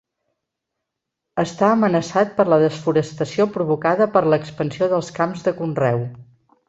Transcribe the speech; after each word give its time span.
Està 1.43 1.67
amenaçat 1.73 2.33
per 2.39 2.45
la 2.53 2.59
desforestació 2.63 3.47
provocada 3.59 4.09
per 4.17 4.25
l'expansió 4.35 4.89
dels 4.95 5.13
camps 5.19 5.47
de 5.51 5.55
conreu. 5.61 6.03